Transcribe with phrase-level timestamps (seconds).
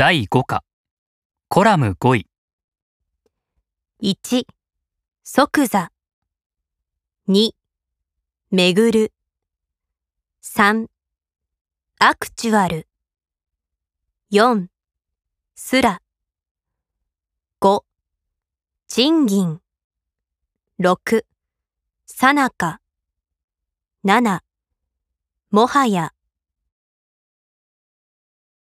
[0.00, 0.62] 第5課
[1.48, 2.26] コラム5位
[4.00, 4.46] 1、
[5.24, 5.90] 即座。
[7.28, 7.50] 2、
[8.52, 9.12] 巡る。
[10.44, 10.86] 3、
[11.98, 12.86] アクチュアル。
[14.30, 14.68] 4、
[15.56, 16.00] すら。
[17.60, 17.82] 5、
[18.86, 19.60] 賃金。
[20.78, 21.24] 6、
[22.06, 22.80] さなか。
[24.04, 24.42] 7、
[25.50, 26.12] もはや。